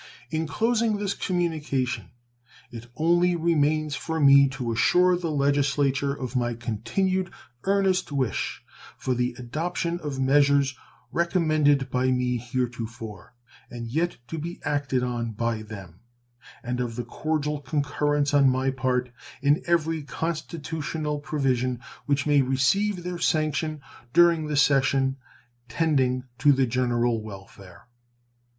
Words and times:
In 0.31 0.47
closing 0.47 0.97
this 0.97 1.13
communication 1.13 2.09
it 2.71 2.87
only 2.95 3.35
remains 3.35 3.93
for 3.95 4.19
me 4.19 4.47
to 4.49 4.71
assure 4.71 5.15
the 5.15 5.29
Legislature 5.29 6.11
of 6.11 6.35
my 6.35 6.55
continued 6.55 7.29
earnest 7.65 8.11
wish 8.11 8.63
for 8.97 9.13
the 9.13 9.35
adoption 9.37 9.99
of 9.99 10.19
measures 10.19 10.75
recommended 11.11 11.91
by 11.91 12.09
me 12.09 12.37
heretofore 12.37 13.35
and 13.69 13.85
yet 13.91 14.17
to 14.29 14.39
be 14.39 14.59
acted 14.65 15.03
on 15.03 15.33
by 15.33 15.61
them, 15.61 15.99
and 16.63 16.79
of 16.79 16.95
the 16.95 17.05
cordial 17.05 17.59
concurrence 17.61 18.33
on 18.33 18.49
my 18.49 18.71
part 18.71 19.11
in 19.43 19.61
every 19.67 20.01
constitutional 20.01 21.19
provision 21.19 21.79
which 22.07 22.25
may 22.25 22.41
receive 22.41 23.03
their 23.03 23.19
sanction 23.19 23.79
during 24.13 24.47
the 24.47 24.57
session 24.57 25.17
tending 25.69 26.23
to 26.39 26.51
the 26.51 26.65
general 26.65 27.21
welfare. 27.21 27.85